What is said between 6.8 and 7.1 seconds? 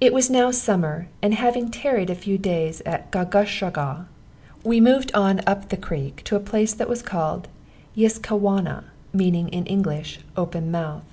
was